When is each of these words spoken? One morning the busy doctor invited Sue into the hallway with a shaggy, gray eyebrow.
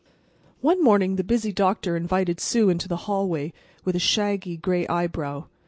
One 0.61 0.83
morning 0.83 1.17
the 1.17 1.23
busy 1.23 1.51
doctor 1.53 1.95
invited 1.95 2.39
Sue 2.39 2.69
into 2.69 2.87
the 2.87 2.95
hallway 3.05 3.53
with 3.85 3.95
a 3.95 3.99
shaggy, 3.99 4.57
gray 4.57 4.87
eyebrow. 4.87 5.45